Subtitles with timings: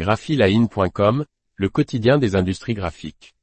[0.00, 1.26] graphiline.com,
[1.56, 3.34] le quotidien des industries graphiques.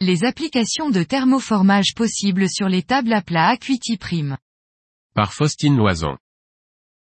[0.00, 4.38] Les applications de thermoformage possibles sur les tables à plat Acuity Prime.
[5.14, 6.16] Par Faustine Loison.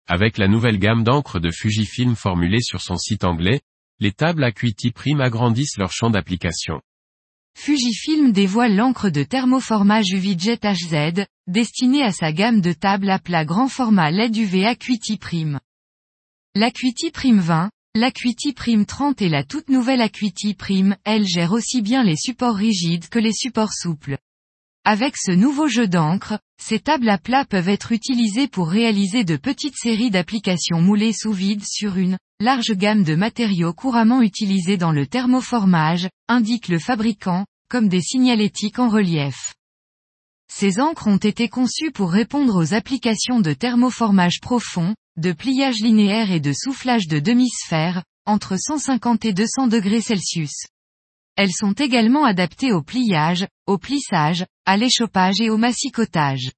[0.08, 3.60] Avec la nouvelle gamme d'encre de Fujifilm formulée sur son site anglais,
[4.00, 6.80] les tables Acuity Prime agrandissent leur champ d'application.
[7.56, 13.46] Fujifilm dévoile l'encre de thermoformage UV-Jet HZ, destinée à sa gamme de tables à plat
[13.46, 15.60] grand format LED UV Acuity Prime.
[16.56, 21.82] L'Acuity Prime 20, l'Acuity Prime 30 et la toute nouvelle Acuity Prime, elle gère aussi
[21.82, 24.18] bien les supports rigides que les supports souples.
[24.84, 29.38] Avec ce nouveau jeu d'encre, ces tables à plat peuvent être utilisées pour réaliser de
[29.38, 34.94] petites séries d'applications moulées sous vide sur une large gamme de matériaux couramment utilisés dans
[34.94, 39.53] le thermoformage, indique le fabricant, comme des signalétiques en relief.
[40.52, 46.32] Ces encres ont été conçues pour répondre aux applications de thermoformage profond, de pliage linéaire
[46.32, 50.66] et de soufflage de demi-sphère, entre 150 et 200 degrés Celsius.
[51.36, 56.52] Elles sont également adaptées au pliage, au plissage, à l'échauffage et au massicotage.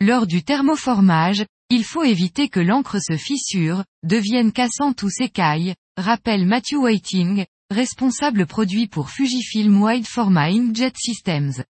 [0.00, 6.46] Lors du thermoformage, il faut éviter que l'encre se fissure, devienne cassante ou s'écaille, rappelle
[6.46, 11.64] Matthew Whiting, responsable produit pour Fujifilm Wide Format Inkjet Systems.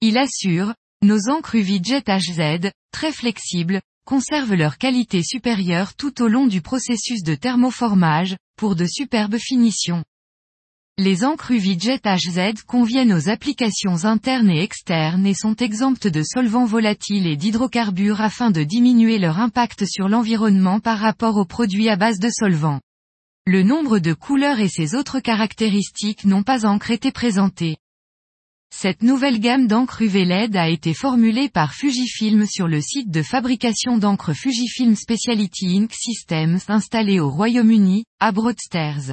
[0.00, 6.28] Il assure, nos encres UV Jet HZ, très flexibles, conservent leur qualité supérieure tout au
[6.28, 10.04] long du processus de thermoformage, pour de superbes finitions.
[10.98, 16.22] Les encres UV Jet HZ conviennent aux applications internes et externes et sont exemptes de
[16.22, 21.90] solvants volatiles et d'hydrocarbures afin de diminuer leur impact sur l'environnement par rapport aux produits
[21.90, 22.80] à base de solvants.
[23.46, 27.76] Le nombre de couleurs et ses autres caractéristiques n'ont pas encore été présentés.
[28.74, 33.22] Cette nouvelle gamme d'encre UV LED a été formulée par Fujifilm sur le site de
[33.22, 39.12] fabrication d'encre Fujifilm Speciality Ink Systems installé au Royaume-Uni, à Broadstairs.